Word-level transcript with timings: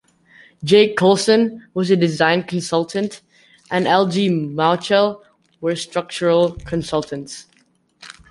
J. 0.63 0.95
Coulson 0.95 1.67
was 1.75 1.91
a 1.91 1.95
design 1.95 2.41
consultant 2.45 3.21
and 3.69 3.85
L. 3.85 4.07
G. 4.07 4.29
Mouchel 4.29 5.21
were 5.59 5.75
structural 5.75 6.53
consultants. 6.55 7.45